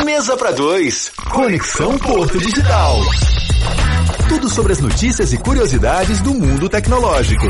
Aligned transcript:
Mesa 0.00 0.36
para 0.36 0.52
dois. 0.52 1.12
Conexão 1.30 1.98
Porto 1.98 2.38
Digital. 2.38 2.98
Tudo 4.28 4.48
sobre 4.48 4.72
as 4.72 4.80
notícias 4.80 5.32
e 5.32 5.36
curiosidades 5.36 6.20
do 6.22 6.32
mundo 6.32 6.68
tecnológico. 6.68 7.46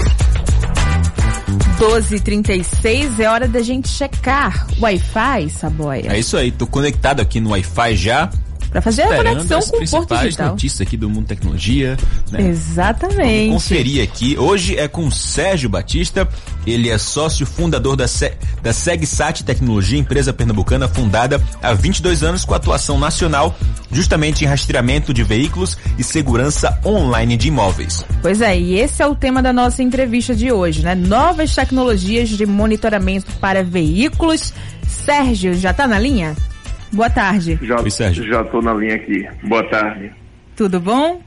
12h36 1.79 3.21
é 3.21 3.29
hora 3.29 3.47
da 3.47 3.63
gente 3.63 3.89
checar 3.89 4.67
Wi-Fi, 4.81 5.51
Saboia. 5.51 6.13
É 6.13 6.19
isso 6.19 6.37
aí, 6.37 6.51
tô 6.51 6.67
conectado 6.67 7.21
aqui 7.21 7.41
no 7.41 7.51
Wi-Fi 7.51 7.97
já. 7.97 8.31
Para 8.73 8.81
fazer 8.81 9.03
a 9.03 9.17
conexão 9.17 9.61
com 9.61 9.85
o 9.85 9.89
Porto 9.91 10.17
Digital. 10.17 10.51
notícias 10.53 10.81
aqui 10.81 10.97
do 10.97 11.09
mundo 11.09 11.27
tecnologia. 11.27 11.95
Né? 12.31 12.49
Exatamente. 12.49 13.49
Vamos 13.49 13.63
conferir 13.65 14.03
aqui. 14.03 14.39
Hoje 14.39 14.79
é 14.79 14.89
com 14.89 15.07
o 15.07 15.13
Sérgio 15.13 15.69
Batista. 15.69 16.27
Ele 16.67 16.89
é 16.89 16.97
sócio 16.97 17.45
fundador 17.45 17.97
da, 17.97 18.09
Se 18.09 18.33
da 18.63 18.73
SegSat 18.73 19.45
Tecnologia, 19.45 19.99
empresa 19.99 20.33
pernambucana 20.33 20.89
fundada 20.89 21.43
há 21.63 21.75
22 21.75 22.23
anos 22.23 22.47
com 22.47 22.55
atuação 22.55 22.99
nacional 22.99 23.55
justamente 23.91 24.43
em 24.43 24.49
rastreamento 24.49 25.13
de 25.13 25.23
veículos 25.23 25.77
e 25.99 26.03
segurança 26.03 26.81
online 26.83 27.37
de 27.37 27.49
imóveis. 27.49 28.05
Pois 28.23 28.41
é, 28.41 28.59
e 28.59 28.79
esse 28.79 29.03
é 29.03 29.07
o 29.07 29.15
tema 29.15 29.43
da 29.43 29.53
nossa 29.53 29.83
entrevista 29.83 30.35
de 30.35 30.51
hoje, 30.51 30.83
né? 30.83 30.95
Novas 30.95 31.55
tecnologias 31.55 32.31
de 32.31 32.47
monitoramento 32.47 33.31
para 33.33 33.63
veículos. 33.63 34.55
Sérgio, 34.89 35.55
já 35.55 35.73
está 35.73 35.87
na 35.87 35.99
linha? 35.99 36.35
Boa 36.93 37.09
tarde. 37.09 37.59
Já, 37.63 37.81
Oi, 37.81 37.91
Sérgio. 37.91 38.27
Já 38.27 38.43
estou 38.43 38.61
na 38.61 38.75
linha 38.75 38.97
aqui. 38.97 39.27
Boa 39.43 39.65
tarde. 39.65 40.13
Tudo 40.55 40.79
bom? 40.79 41.23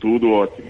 Tudo 0.00 0.30
ótimo. 0.30 0.68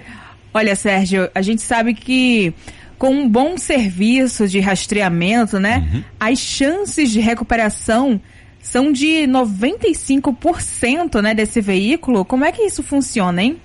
Olha, 0.52 0.74
Sérgio, 0.74 1.30
a 1.32 1.40
gente 1.40 1.62
sabe 1.62 1.94
que 1.94 2.52
com 2.98 3.10
um 3.10 3.28
bom 3.28 3.56
serviço 3.56 4.48
de 4.48 4.58
rastreamento, 4.58 5.60
né, 5.60 5.88
uhum. 5.92 6.02
as 6.18 6.38
chances 6.40 7.10
de 7.10 7.20
recuperação 7.20 8.20
são 8.58 8.92
de 8.92 9.26
95%, 9.28 11.22
né, 11.22 11.32
desse 11.32 11.60
veículo. 11.60 12.24
Como 12.24 12.44
é 12.44 12.50
que 12.50 12.62
isso 12.62 12.82
funciona, 12.82 13.40
hein? 13.42 13.60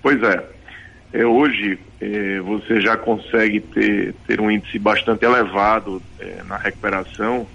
Pois 0.00 0.22
é. 0.22 0.42
é 1.12 1.26
hoje 1.26 1.78
é, 2.00 2.40
você 2.40 2.80
já 2.80 2.96
consegue 2.96 3.60
ter, 3.60 4.14
ter 4.26 4.40
um 4.40 4.50
índice 4.50 4.78
bastante 4.78 5.24
elevado 5.24 6.00
é, 6.20 6.42
na 6.48 6.56
recuperação 6.56 7.46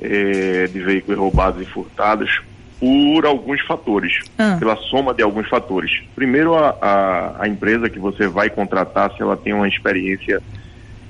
é, 0.00 0.66
de 0.66 0.80
veículos 0.80 1.18
roubados 1.18 1.60
e 1.60 1.64
furtados 1.64 2.42
por 2.78 3.24
alguns 3.24 3.60
fatores, 3.62 4.20
ah. 4.38 4.56
pela 4.58 4.76
soma 4.76 5.14
de 5.14 5.22
alguns 5.22 5.48
fatores. 5.48 6.02
Primeiro, 6.14 6.54
a, 6.54 6.76
a, 6.80 7.42
a, 7.44 7.48
empresa 7.48 7.88
que 7.88 7.98
você 7.98 8.26
vai 8.26 8.50
contratar, 8.50 9.12
se 9.14 9.22
ela 9.22 9.36
tem 9.36 9.52
uma 9.52 9.68
experiência 9.68 10.42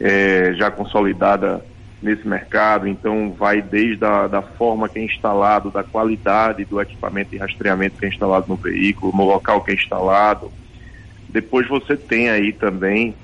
é, 0.00 0.52
já 0.56 0.70
consolidada 0.70 1.64
nesse 2.02 2.28
mercado, 2.28 2.86
então 2.86 3.32
vai 3.32 3.62
desde 3.62 4.04
a 4.04 4.26
da 4.26 4.42
forma 4.42 4.88
que 4.88 4.98
é 4.98 5.04
instalado, 5.04 5.70
da 5.70 5.82
qualidade 5.82 6.64
do 6.64 6.80
equipamento 6.80 7.30
de 7.30 7.38
rastreamento 7.38 7.98
que 7.98 8.04
é 8.04 8.08
instalado 8.08 8.46
no 8.46 8.56
veículo, 8.56 9.16
no 9.16 9.24
local 9.24 9.62
que 9.62 9.70
é 9.70 9.74
instalado. 9.74 10.52
Depois 11.28 11.66
você 11.66 11.96
tem 11.96 12.28
aí 12.28 12.52
também 12.52 13.14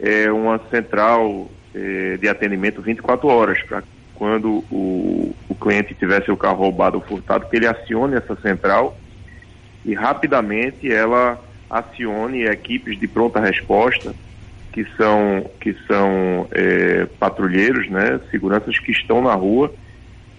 é, 0.00 0.32
uma 0.32 0.58
central 0.70 1.50
é, 1.74 2.16
de 2.16 2.28
atendimento 2.28 2.80
24 2.80 3.28
horas 3.28 3.62
para 3.62 3.82
quando 4.18 4.64
o, 4.70 5.32
o 5.48 5.54
cliente 5.54 5.94
tiver 5.94 6.24
seu 6.24 6.36
carro 6.36 6.56
roubado 6.56 6.96
ou 6.96 7.04
furtado, 7.04 7.46
que 7.46 7.56
ele 7.56 7.68
acione 7.68 8.16
essa 8.16 8.34
central 8.36 8.98
e 9.84 9.94
rapidamente 9.94 10.92
ela 10.92 11.40
acione 11.70 12.42
equipes 12.44 12.98
de 12.98 13.06
pronta 13.06 13.38
resposta 13.40 14.12
que 14.72 14.84
são 14.96 15.46
que 15.60 15.74
são 15.86 16.48
é, 16.50 17.06
patrulheiros, 17.18 17.88
né, 17.88 18.20
seguranças 18.30 18.78
que 18.78 18.90
estão 18.90 19.22
na 19.22 19.34
rua, 19.34 19.72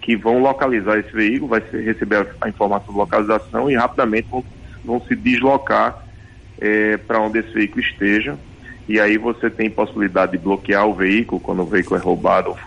que 0.02 0.16
vão 0.16 0.40
localizar 0.40 1.00
esse 1.00 1.12
veículo, 1.12 1.48
vai 1.50 1.64
receber 1.72 2.18
a, 2.18 2.26
a 2.42 2.50
informação 2.50 2.94
de 2.94 3.00
localização 3.00 3.72
e 3.72 3.76
rapidamente 3.76 4.28
vão, 4.30 4.44
vão 4.84 5.02
se 5.02 5.16
deslocar 5.16 6.06
é, 6.60 6.98
para 6.98 7.22
onde 7.22 7.40
esse 7.40 7.54
veículo 7.54 7.82
esteja. 7.82 8.38
E 8.88 9.00
aí 9.00 9.18
você 9.18 9.50
tem 9.50 9.70
possibilidade 9.70 10.32
de 10.34 10.38
bloquear 10.38 10.86
o 10.86 10.96
veículo 10.96 11.40
quando 11.40 11.62
o 11.62 11.66
veículo 11.66 12.00
é 12.00 12.04
roubado 12.04 12.50
ou 12.50 12.58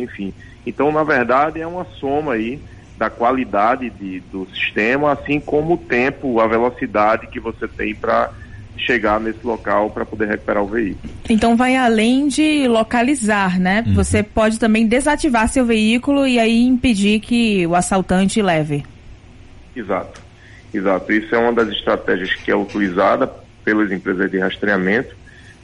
enfim. 0.00 0.32
Então, 0.66 0.90
na 0.90 1.02
verdade, 1.02 1.60
é 1.60 1.66
uma 1.66 1.84
soma 2.00 2.34
aí 2.34 2.60
da 2.96 3.10
qualidade 3.10 3.90
de, 3.90 4.20
do 4.32 4.46
sistema, 4.54 5.12
assim 5.12 5.40
como 5.40 5.74
o 5.74 5.78
tempo, 5.78 6.40
a 6.40 6.46
velocidade 6.46 7.26
que 7.26 7.40
você 7.40 7.66
tem 7.66 7.94
para 7.94 8.30
chegar 8.76 9.20
nesse 9.20 9.44
local 9.44 9.90
para 9.90 10.04
poder 10.04 10.28
recuperar 10.28 10.62
o 10.62 10.66
veículo. 10.66 11.12
Então 11.28 11.56
vai 11.56 11.76
além 11.76 12.28
de 12.28 12.66
localizar, 12.68 13.58
né? 13.58 13.84
Uhum. 13.86 13.94
Você 13.94 14.22
pode 14.22 14.58
também 14.58 14.86
desativar 14.86 15.48
seu 15.48 15.64
veículo 15.64 16.26
e 16.26 16.38
aí 16.38 16.64
impedir 16.64 17.20
que 17.20 17.66
o 17.66 17.74
assaltante 17.74 18.42
leve. 18.42 18.84
Exato, 19.74 20.20
exato. 20.72 21.12
Isso 21.12 21.34
é 21.34 21.38
uma 21.38 21.52
das 21.52 21.68
estratégias 21.68 22.34
que 22.34 22.50
é 22.50 22.56
utilizada 22.56 23.30
pelas 23.64 23.90
empresas 23.90 24.30
de 24.30 24.38
rastreamento 24.38 25.16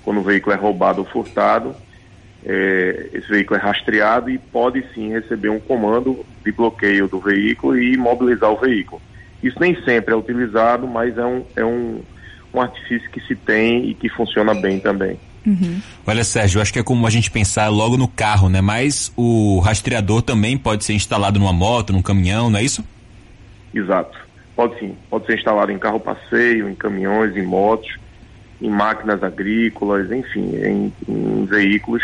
quando 0.03 0.19
o 0.19 0.23
veículo 0.23 0.55
é 0.55 0.59
roubado 0.59 1.01
ou 1.01 1.07
furtado 1.07 1.75
é, 2.45 3.11
esse 3.13 3.29
veículo 3.29 3.59
é 3.59 3.63
rastreado 3.63 4.31
e 4.31 4.39
pode 4.39 4.85
sim 4.95 5.11
receber 5.11 5.51
um 5.51 5.61
comando 5.61 6.25
de 6.45 6.53
bloqueio 6.53 7.07
do 7.07 7.21
veículo 7.21 7.79
e 7.79 7.95
imobilizar 7.95 8.51
o 8.51 8.57
veículo. 8.57 9.01
Isso 9.43 9.59
nem 9.61 9.75
sempre 9.83 10.15
é 10.15 10.17
utilizado, 10.17 10.87
mas 10.87 11.17
é 11.17 11.25
um, 11.25 11.45
é 11.57 11.65
um, 11.65 12.01
um 12.53 12.61
artifício 12.61 13.11
que 13.11 13.21
se 13.21 13.35
tem 13.35 13.89
e 13.91 13.95
que 13.95 14.09
funciona 14.09 14.55
bem 14.55 14.79
também. 14.79 15.19
Uhum. 15.47 15.81
Olha, 16.07 16.23
Sérgio, 16.23 16.61
acho 16.61 16.73
que 16.73 16.79
é 16.79 16.83
como 16.83 17.07
a 17.07 17.11
gente 17.11 17.31
pensar 17.31 17.69
logo 17.69 17.97
no 17.97 18.07
carro, 18.07 18.49
né? 18.49 18.61
Mas 18.61 19.11
o 19.17 19.59
rastreador 19.61 20.21
também 20.21 20.59
pode 20.59 20.85
ser 20.85 20.93
instalado 20.93 21.39
numa 21.39 21.53
moto, 21.53 21.93
num 21.93 22.03
caminhão, 22.03 22.51
não 22.51 22.59
é 22.59 22.63
isso? 22.63 22.85
Exato. 23.75 24.19
Pode 24.55 24.79
sim. 24.79 24.95
Pode 25.09 25.27
ser 25.27 25.39
instalado 25.39 25.73
em 25.73 25.79
carro 25.79 25.99
passeio, 25.99 26.69
em 26.69 26.75
caminhões, 26.75 27.35
em 27.37 27.43
motos 27.43 27.91
em 28.61 28.71
máquinas 28.71 29.23
agrícolas, 29.23 30.11
enfim, 30.11 30.55
em, 30.57 30.93
em 31.09 31.45
veículos 31.47 32.03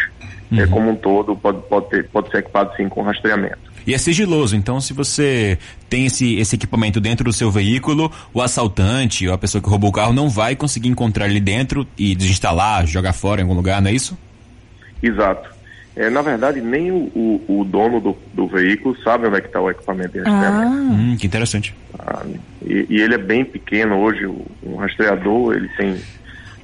é, 0.50 0.54
uhum. 0.54 0.60
é, 0.60 0.66
como 0.66 0.90
um 0.90 0.96
todo, 0.96 1.36
pode, 1.36 1.60
pode, 1.68 1.88
ter, 1.90 2.08
pode 2.08 2.30
ser 2.30 2.38
equipado 2.38 2.74
sim 2.76 2.88
com 2.88 3.02
rastreamento. 3.02 3.58
E 3.86 3.94
é 3.94 3.98
sigiloso, 3.98 4.56
então 4.56 4.80
se 4.80 4.92
você 4.92 5.58
tem 5.88 6.06
esse, 6.06 6.36
esse 6.36 6.56
equipamento 6.56 7.00
dentro 7.00 7.24
do 7.24 7.32
seu 7.32 7.50
veículo, 7.50 8.10
o 8.34 8.42
assaltante 8.42 9.28
ou 9.28 9.34
a 9.34 9.38
pessoa 9.38 9.62
que 9.62 9.68
roubou 9.68 9.90
o 9.90 9.92
carro 9.92 10.12
não 10.12 10.28
vai 10.28 10.56
conseguir 10.56 10.88
encontrar 10.88 11.28
ele 11.28 11.40
dentro 11.40 11.86
e 11.96 12.14
desinstalar, 12.14 12.86
jogar 12.86 13.12
fora 13.12 13.40
em 13.40 13.44
algum 13.44 13.54
lugar, 13.54 13.80
não 13.80 13.88
é 13.88 13.92
isso? 13.92 14.18
Exato. 15.00 15.54
É, 15.94 16.10
na 16.10 16.20
verdade, 16.20 16.60
nem 16.60 16.90
o, 16.90 17.10
o, 17.14 17.60
o 17.60 17.64
dono 17.64 18.00
do, 18.00 18.16
do, 18.34 18.46
veículo 18.46 18.94
sabe 19.02 19.26
onde 19.28 19.38
é 19.38 19.40
que 19.40 19.46
está 19.46 19.60
o 19.60 19.70
equipamento 19.70 20.12
de 20.12 20.18
rastreamento. 20.18 20.72
Ah. 20.72 20.92
Hum, 20.92 21.16
que 21.18 21.26
interessante. 21.26 21.74
Ah, 21.98 22.22
e, 22.66 22.86
e, 22.90 23.00
ele 23.00 23.14
é 23.14 23.18
bem 23.18 23.46
pequeno 23.46 23.96
hoje, 24.00 24.26
o, 24.26 24.44
um 24.62 24.76
rastreador, 24.76 25.54
ele 25.54 25.68
tem 25.68 25.96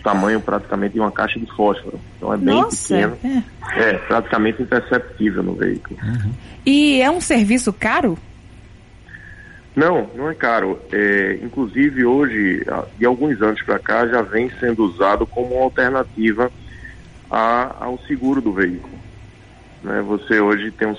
tamanho 0.03 0.41
praticamente 0.41 0.95
de 0.95 1.01
uma 1.01 1.13
caixa 1.13 1.39
de 1.39 1.47
fósforo. 1.55 1.99
Então 2.17 2.33
é 2.33 2.37
bem 2.37 2.61
Nossa, 2.61 2.95
pequeno. 2.95 3.45
É. 3.77 3.91
é. 3.91 3.99
praticamente 3.99 4.63
imperceptível 4.63 5.43
no 5.43 5.55
veículo. 5.55 5.99
Uhum. 6.03 6.33
E 6.65 7.01
é 7.01 7.11
um 7.11 7.21
serviço 7.21 7.73
caro? 7.73 8.19
Não, 9.75 10.11
não 10.15 10.31
é 10.31 10.35
caro. 10.35 10.79
É, 10.93 11.39
inclusive 11.43 12.05
hoje, 12.05 12.65
de 12.99 13.07
alguns 13.07 13.41
anos 13.41 13.63
para 13.63 13.79
cá, 13.79 14.07
já 14.07 14.21
vem 14.21 14.51
sendo 14.61 14.85
usado 14.85 15.27
como 15.27 15.57
alternativa 15.57 16.51
a, 17.31 17.77
ao 17.81 17.99
seguro 18.01 18.41
do 18.41 18.53
veículo. 18.53 18.93
Né? 19.83 20.03
Você 20.03 20.41
hoje 20.41 20.71
tem 20.71 20.89
um 20.89 20.95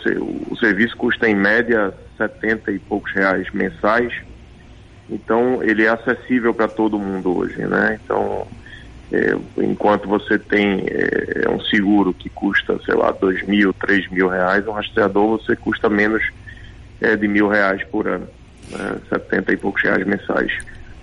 o 0.49 0.55
serviço 0.57 0.97
custa 0.97 1.29
em 1.29 1.35
média 1.35 1.93
70 2.17 2.71
e 2.71 2.79
poucos 2.79 3.11
reais 3.13 3.47
mensais. 3.51 4.13
Então 5.09 5.61
ele 5.61 5.83
é 5.83 5.89
acessível 5.89 6.53
para 6.53 6.67
todo 6.67 6.97
mundo 6.97 7.37
hoje, 7.37 7.61
né? 7.65 7.99
Então 8.03 8.47
é, 9.13 9.37
enquanto 9.63 10.07
você 10.07 10.39
tem 10.39 10.85
é, 10.87 11.47
um 11.47 11.59
seguro 11.61 12.11
que 12.13 12.29
custa, 12.29 12.79
sei 12.83 12.95
lá, 12.95 13.11
dois 13.11 13.43
mil, 13.43 13.71
três 13.71 14.09
mil 14.09 14.27
reais, 14.27 14.67
um 14.67 14.71
rastreador 14.71 15.39
você 15.39 15.55
custa 15.55 15.87
menos 15.87 16.23
é, 16.99 17.15
de 17.15 17.27
mil 17.27 17.47
reais 17.47 17.83
por 17.85 18.07
ano, 18.07 18.27
né? 18.71 18.95
70 19.09 19.53
e 19.53 19.57
poucos 19.57 19.83
reais 19.83 20.03
mensais. 20.07 20.51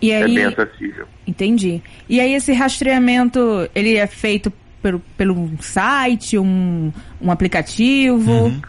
E 0.03 0.11
é 0.11 0.25
aí, 0.25 0.33
é 0.33 0.35
bem 0.35 0.45
acessível. 0.47 1.07
Entendi. 1.25 1.81
E 2.09 2.21
aí 2.21 2.35
esse 2.35 2.53
rastreamento, 2.53 3.69
ele 3.75 3.97
é 3.97 4.07
feito 4.09 4.53
pelo, 4.83 4.99
pelo 5.17 5.49
site, 5.61 6.37
um, 6.37 6.93
um 7.21 7.31
aplicativo? 7.31 8.33
Uhum. 8.33 8.61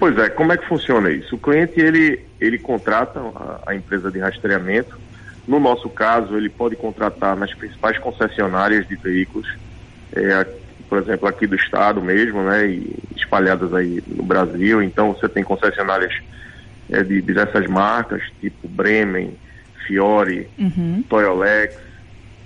Pois 0.00 0.18
é, 0.18 0.28
como 0.30 0.52
é 0.52 0.56
que 0.56 0.66
funciona 0.66 1.12
isso? 1.12 1.36
O 1.36 1.38
cliente, 1.38 1.78
ele, 1.78 2.24
ele 2.40 2.58
contrata 2.58 3.20
a, 3.20 3.70
a 3.70 3.74
empresa 3.76 4.10
de 4.10 4.18
rastreamento, 4.18 4.98
no 5.46 5.60
nosso 5.60 5.88
caso, 5.88 6.36
ele 6.36 6.48
pode 6.48 6.76
contratar 6.76 7.36
nas 7.36 7.52
principais 7.54 7.98
concessionárias 7.98 8.86
de 8.88 8.96
veículos, 8.96 9.48
é, 10.12 10.46
por 10.88 10.98
exemplo, 10.98 11.28
aqui 11.28 11.46
do 11.46 11.56
estado 11.56 12.00
mesmo, 12.00 12.42
né, 12.42 12.66
e 12.66 12.96
espalhadas 13.16 13.72
aí 13.74 14.02
no 14.06 14.22
Brasil. 14.22 14.82
Então, 14.82 15.12
você 15.12 15.28
tem 15.28 15.42
concessionárias 15.42 16.14
é, 16.90 17.02
de 17.02 17.20
diversas 17.20 17.66
marcas, 17.66 18.22
tipo 18.40 18.68
Bremen, 18.68 19.36
Fiore, 19.86 20.48
uhum. 20.58 21.04
Toyolex, 21.08 21.76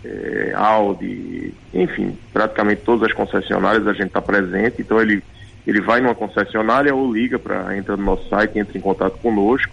é, 0.04 0.52
Audi, 0.56 1.54
enfim, 1.74 2.16
praticamente 2.32 2.82
todas 2.82 3.08
as 3.08 3.14
concessionárias 3.14 3.86
a 3.86 3.92
gente 3.92 4.06
está 4.06 4.22
presente. 4.22 4.82
Então, 4.82 5.00
ele 5.00 5.22
Ele 5.66 5.82
vai 5.82 6.00
numa 6.00 6.14
concessionária 6.14 6.94
ou 6.94 7.12
liga 7.12 7.38
para 7.38 7.76
entrar 7.76 7.96
no 7.98 8.02
nosso 8.02 8.26
site, 8.30 8.58
entra 8.58 8.78
em 8.78 8.80
contato 8.80 9.18
conosco. 9.18 9.70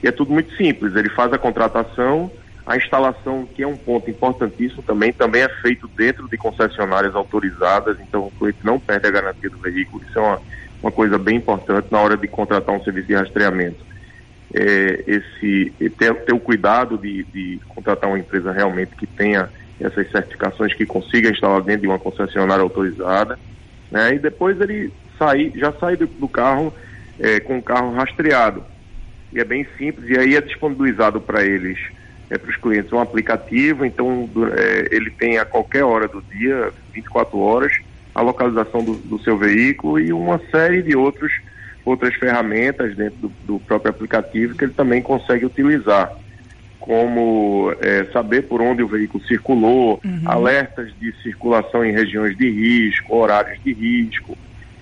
E 0.00 0.06
é 0.06 0.12
tudo 0.12 0.32
muito 0.32 0.54
simples. 0.54 0.94
Ele 0.94 1.08
faz 1.08 1.32
a 1.32 1.38
contratação, 1.38 2.30
a 2.66 2.76
instalação, 2.76 3.46
que 3.46 3.62
é 3.62 3.66
um 3.66 3.76
ponto 3.76 4.10
importantíssimo 4.10 4.82
também, 4.82 5.12
também 5.12 5.42
é 5.42 5.48
feito 5.60 5.86
dentro 5.88 6.28
de 6.28 6.36
concessionárias 6.38 7.14
autorizadas, 7.14 7.98
então 8.00 8.26
o 8.26 8.30
cliente 8.30 8.58
não 8.64 8.80
perde 8.80 9.06
a 9.06 9.10
garantia 9.10 9.50
do 9.50 9.58
veículo. 9.58 10.02
Isso 10.02 10.18
é 10.18 10.22
uma, 10.22 10.40
uma 10.82 10.92
coisa 10.92 11.18
bem 11.18 11.36
importante 11.36 11.88
na 11.90 12.00
hora 12.00 12.16
de 12.16 12.26
contratar 12.26 12.74
um 12.74 12.82
serviço 12.82 13.08
de 13.08 13.14
rastreamento. 13.14 13.84
É, 14.54 15.04
esse 15.06 15.74
ter, 15.98 16.14
ter 16.24 16.32
o 16.32 16.40
cuidado 16.40 16.96
de, 16.96 17.24
de 17.24 17.60
contratar 17.68 18.08
uma 18.08 18.18
empresa 18.18 18.50
realmente 18.50 18.94
que 18.96 19.06
tenha 19.06 19.50
essas 19.78 20.10
certificações 20.10 20.72
que 20.72 20.86
consiga 20.86 21.28
instalar 21.28 21.60
dentro 21.60 21.82
de 21.82 21.88
uma 21.88 21.98
concessionária 21.98 22.62
autorizada, 22.62 23.38
né? 23.90 24.14
E 24.14 24.18
depois 24.18 24.58
ele 24.60 24.90
sai, 25.18 25.52
já 25.56 25.72
sai 25.72 25.96
do, 25.96 26.06
do 26.06 26.28
carro 26.28 26.72
é, 27.18 27.40
com 27.40 27.58
o 27.58 27.62
carro 27.62 27.92
rastreado. 27.92 28.64
E 29.32 29.40
é 29.40 29.44
bem 29.44 29.66
simples, 29.76 30.08
e 30.08 30.18
aí 30.18 30.36
é 30.36 30.40
disponibilizado 30.40 31.20
para 31.20 31.44
eles 31.44 31.78
é, 32.30 32.38
para 32.38 32.50
os 32.50 32.56
clientes 32.56 32.92
um 32.92 33.00
aplicativo, 33.00 33.84
então 33.84 34.28
é, 34.56 34.88
ele 34.90 35.10
tem 35.10 35.38
a 35.38 35.44
qualquer 35.44 35.84
hora 35.84 36.08
do 36.08 36.22
dia, 36.22 36.72
24 36.92 37.38
horas, 37.38 37.72
a 38.14 38.22
localização 38.22 38.82
do, 38.82 38.94
do 38.94 39.18
seu 39.20 39.36
veículo 39.36 39.98
e 39.98 40.12
uma 40.12 40.40
série 40.50 40.82
de 40.82 40.96
outros, 40.96 41.32
outras 41.84 42.14
ferramentas 42.14 42.96
dentro 42.96 43.18
do, 43.18 43.32
do 43.44 43.58
próprio 43.60 43.90
aplicativo 43.90 44.56
que 44.56 44.64
ele 44.64 44.72
também 44.72 45.02
consegue 45.02 45.44
utilizar, 45.44 46.12
como 46.78 47.74
é, 47.80 48.04
saber 48.12 48.42
por 48.42 48.60
onde 48.60 48.82
o 48.82 48.88
veículo 48.88 49.24
circulou, 49.24 50.00
uhum. 50.04 50.22
alertas 50.24 50.92
de 51.00 51.12
circulação 51.22 51.84
em 51.84 51.92
regiões 51.92 52.36
de 52.36 52.48
risco, 52.50 53.16
horários 53.16 53.58
de 53.62 53.72
risco. 53.72 54.36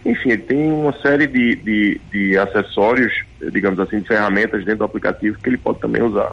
Enfim, 0.04 0.30
ele 0.30 0.42
tem 0.42 0.72
uma 0.72 0.92
série 1.00 1.28
de, 1.28 1.54
de, 1.56 2.00
de 2.10 2.36
acessórios, 2.36 3.12
digamos 3.52 3.78
assim, 3.78 4.00
de 4.00 4.08
ferramentas 4.08 4.64
dentro 4.64 4.78
do 4.78 4.84
aplicativo 4.84 5.38
que 5.38 5.48
ele 5.48 5.56
pode 5.56 5.78
também 5.78 6.02
usar. 6.02 6.32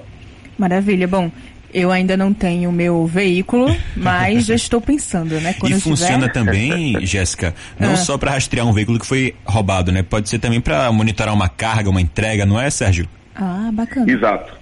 Maravilha. 0.59 1.07
Bom, 1.07 1.31
eu 1.73 1.91
ainda 1.91 2.17
não 2.17 2.33
tenho 2.33 2.71
meu 2.71 3.05
veículo, 3.07 3.73
mas 3.95 4.45
já 4.45 4.55
estou 4.55 4.81
pensando, 4.81 5.39
né? 5.39 5.53
Quando 5.53 5.77
e 5.77 5.81
funciona 5.81 6.27
tiver... 6.27 6.33
também, 6.33 7.05
Jéssica, 7.05 7.55
não 7.79 7.93
ah. 7.93 7.95
só 7.95 8.17
para 8.17 8.31
rastrear 8.31 8.67
um 8.67 8.73
veículo 8.73 8.99
que 8.99 9.05
foi 9.05 9.33
roubado, 9.45 9.91
né? 9.91 10.03
Pode 10.03 10.29
ser 10.29 10.39
também 10.39 10.59
para 10.59 10.91
monitorar 10.91 11.33
uma 11.33 11.47
carga, 11.47 11.89
uma 11.89 12.01
entrega, 12.01 12.45
não 12.45 12.59
é, 12.59 12.69
Sérgio? 12.69 13.07
Ah, 13.33 13.69
bacana. 13.71 14.11
Exato, 14.11 14.53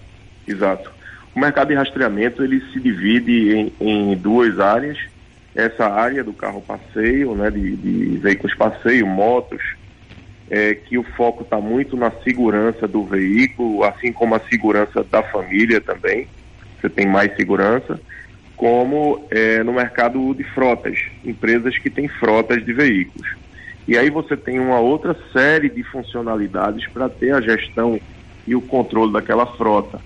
exato. 0.48 0.92
O 1.36 1.40
mercado 1.40 1.70
de 1.70 1.76
rastreamento 1.76 2.44
ele 2.44 2.62
se 2.72 2.80
divide 2.80 3.52
em, 3.52 3.74
em 3.80 4.16
duas 4.16 4.60
áreas. 4.60 4.98
Essa 5.56 5.88
área 5.88 6.24
do 6.24 6.34
carro 6.34 6.62
passeio, 6.62 7.34
né, 7.34 7.50
de, 7.50 7.76
de 7.76 8.18
veículos 8.18 8.56
passeio, 8.56 9.08
motos, 9.08 9.62
é, 10.50 10.74
que 10.74 10.98
o 10.98 11.04
foco 11.04 11.44
está 11.44 11.60
muito 11.60 11.98
na 11.98 12.12
segurança 12.24 12.88
do 12.88 13.04
veículo, 13.04 13.84
assim 13.84 14.12
como 14.14 14.36
a 14.36 14.40
segurança 14.40 15.04
da 15.04 15.22
família 15.24 15.82
também. 15.82 16.28
Você 16.80 16.90
tem 16.90 17.08
mais 17.08 17.36
segurança, 17.36 18.00
como 18.56 19.26
é, 19.30 19.64
no 19.64 19.74
mercado 19.74 20.34
de 20.34 20.44
frotas, 20.44 21.00
empresas 21.26 21.78
que 21.78 21.90
têm 21.90 22.08
frotas 22.08 22.64
de 22.64 22.74
veículos. 22.74 23.28
E 23.88 23.98
aí 23.98 24.10
você 24.10 24.36
tem 24.36 24.60
uma 24.60 24.80
outra 24.80 25.16
série 25.32 25.70
de 25.70 25.84
funcionalidades 25.84 26.88
para 26.88 27.10
ter 27.10 27.34
a 27.34 27.42
gestão 27.42 28.00
e 28.46 28.56
o 28.56 28.62
controle 28.62 29.14
daquela 29.14 29.46
frota. 29.46 30.00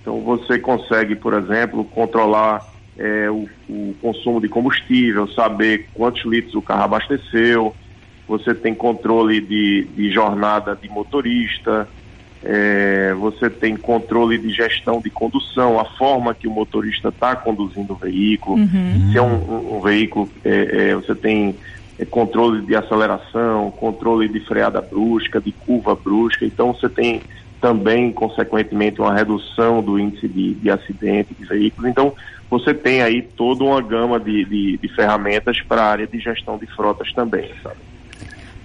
Então 0.00 0.20
você 0.20 0.58
consegue, 0.58 1.16
por 1.16 1.34
exemplo, 1.34 1.84
controlar 1.84 2.62
é, 2.98 3.30
o, 3.30 3.48
o 3.68 3.94
consumo 4.00 4.40
de 4.40 4.48
combustível, 4.48 5.28
saber 5.28 5.88
quantos 5.94 6.24
litros 6.24 6.54
o 6.54 6.62
carro 6.62 6.84
abasteceu, 6.84 7.74
você 8.26 8.54
tem 8.54 8.74
controle 8.74 9.40
de, 9.40 9.84
de 9.94 10.10
jornada 10.10 10.76
de 10.80 10.88
motorista, 10.88 11.88
é, 12.42 13.14
você 13.14 13.48
tem 13.48 13.76
controle 13.76 14.38
de 14.38 14.50
gestão 14.50 15.00
de 15.00 15.10
condução, 15.10 15.80
a 15.80 15.84
forma 15.84 16.34
que 16.34 16.46
o 16.46 16.50
motorista 16.50 17.08
está 17.08 17.34
conduzindo 17.34 17.92
o 17.92 17.96
veículo. 17.96 18.56
Uhum. 18.56 19.10
Se 19.10 19.18
é 19.18 19.22
um, 19.22 19.34
um, 19.34 19.76
um 19.76 19.80
veículo, 19.80 20.28
é, 20.44 20.90
é, 20.90 20.94
você 20.94 21.14
tem 21.14 21.56
é, 21.98 22.04
controle 22.04 22.64
de 22.64 22.76
aceleração, 22.76 23.70
controle 23.72 24.28
de 24.28 24.40
freada 24.40 24.80
brusca, 24.80 25.40
de 25.40 25.50
curva 25.50 25.94
brusca. 25.94 26.44
Então 26.44 26.72
você 26.72 26.88
tem 26.88 27.22
também, 27.60 28.12
consequentemente, 28.12 29.00
uma 29.00 29.14
redução 29.14 29.82
do 29.82 29.98
índice 29.98 30.28
de, 30.28 30.54
de 30.54 30.70
acidente 30.70 31.34
de 31.34 31.44
veículos. 31.44 31.90
Então 31.90 32.12
você 32.48 32.72
tem 32.74 33.02
aí 33.02 33.22
toda 33.22 33.64
uma 33.64 33.80
gama 33.80 34.20
de, 34.20 34.44
de, 34.44 34.76
de 34.76 34.88
ferramentas 34.94 35.60
para 35.62 35.82
a 35.82 35.90
área 35.90 36.06
de 36.06 36.18
gestão 36.20 36.58
de 36.58 36.66
frotas 36.66 37.12
também, 37.12 37.50
sabe? 37.62 37.76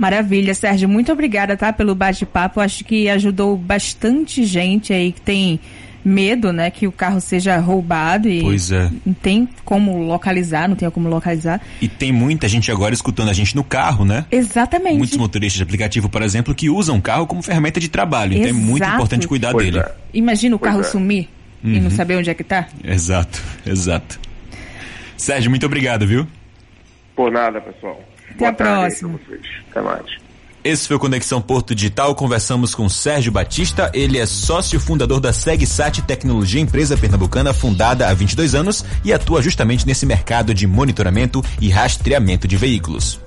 Maravilha, 0.01 0.55
Sérgio. 0.55 0.89
Muito 0.89 1.11
obrigada, 1.11 1.55
tá, 1.55 1.71
pelo 1.71 1.93
bate-papo. 1.93 2.59
Acho 2.59 2.83
que 2.83 3.07
ajudou 3.07 3.55
bastante 3.55 4.43
gente 4.43 4.91
aí 4.91 5.11
que 5.11 5.21
tem 5.21 5.59
medo, 6.03 6.51
né, 6.51 6.71
que 6.71 6.87
o 6.87 6.91
carro 6.91 7.21
seja 7.21 7.55
roubado 7.59 8.27
e 8.27 8.41
pois 8.41 8.71
é. 8.71 8.89
não 9.05 9.13
tem 9.13 9.47
como 9.63 10.01
localizar, 10.01 10.67
não 10.67 10.75
tem 10.75 10.89
como 10.89 11.07
localizar. 11.07 11.61
E 11.79 11.87
tem 11.87 12.11
muita 12.11 12.47
gente 12.47 12.71
agora 12.71 12.95
escutando 12.95 13.29
a 13.29 13.33
gente 13.33 13.55
no 13.55 13.63
carro, 13.63 14.03
né? 14.03 14.25
Exatamente. 14.31 14.97
Muitos 14.97 15.15
motoristas 15.17 15.57
de 15.57 15.61
aplicativo, 15.61 16.09
por 16.09 16.23
exemplo, 16.23 16.55
que 16.55 16.67
usam 16.67 16.97
o 16.97 17.01
carro 17.01 17.27
como 17.27 17.43
ferramenta 17.43 17.79
de 17.79 17.87
trabalho. 17.87 18.33
Exato. 18.33 18.49
Então 18.49 18.59
é 18.59 18.65
muito 18.65 18.83
importante 18.83 19.27
cuidar 19.27 19.51
pois 19.51 19.65
dele. 19.65 19.81
É. 19.81 19.91
Imagina 20.15 20.55
o 20.55 20.59
pois 20.59 20.71
carro 20.71 20.81
é. 20.81 20.85
sumir 20.85 21.29
uhum. 21.63 21.73
e 21.73 21.79
não 21.79 21.91
uhum. 21.91 21.95
saber 21.95 22.15
onde 22.15 22.31
é 22.31 22.33
que 22.33 22.43
tá. 22.43 22.67
Exato, 22.83 23.39
exato. 23.63 24.19
Sérgio, 25.15 25.51
muito 25.51 25.67
obrigado, 25.67 26.07
viu? 26.07 26.25
Por 27.15 27.31
nada, 27.31 27.61
pessoal. 27.61 28.01
Até 28.35 28.47
a 28.47 28.53
próxima. 28.53 29.19
Até 29.69 29.81
mais. 29.81 30.21
Esse 30.63 30.87
foi 30.87 30.95
o 30.95 30.99
Conexão 30.99 31.41
Porto 31.41 31.73
Digital. 31.73 32.13
Conversamos 32.13 32.75
com 32.75 32.87
Sérgio 32.87 33.31
Batista. 33.31 33.89
Ele 33.95 34.19
é 34.19 34.25
sócio 34.27 34.79
fundador 34.79 35.19
da 35.19 35.33
SegSat 35.33 36.03
Tecnologia, 36.03 36.61
empresa 36.61 36.95
pernambucana 36.95 37.51
fundada 37.51 38.07
há 38.07 38.13
22 38.13 38.53
anos 38.53 38.85
e 39.03 39.11
atua 39.11 39.41
justamente 39.41 39.87
nesse 39.87 40.05
mercado 40.05 40.53
de 40.53 40.67
monitoramento 40.67 41.43
e 41.59 41.69
rastreamento 41.69 42.47
de 42.47 42.57
veículos. 42.57 43.19